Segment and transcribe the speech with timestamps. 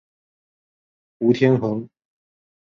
[1.19, 1.87] 吴天垣。